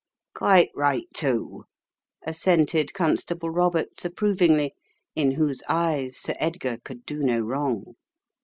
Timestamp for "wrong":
7.41-7.93